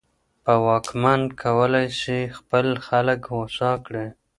[0.65, 4.07] واکمن کولای سي خپل خلګ هوسا کړي.